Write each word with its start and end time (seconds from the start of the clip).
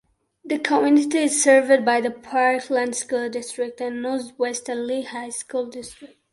The 0.43 0.57
community 0.57 1.19
is 1.19 1.43
served 1.43 1.85
by 1.85 2.01
the 2.01 2.09
Parkland 2.09 2.95
School 2.95 3.29
District 3.29 3.79
and 3.81 4.01
Northwestern 4.01 4.87
Lehigh 4.87 5.29
School 5.29 5.67
District. 5.67 6.17